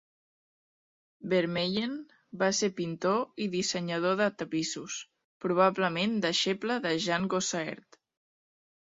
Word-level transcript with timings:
Vermeyen 1.33 1.91
va 2.43 2.47
ser 2.59 2.69
pintor 2.79 3.43
i 3.45 3.47
dissenyador 3.55 4.15
de 4.23 4.29
tapissos, 4.39 4.97
probablement 5.45 6.17
deixeble 6.25 6.79
de 6.87 6.95
Jan 7.05 7.29
Gossaert. 7.35 8.01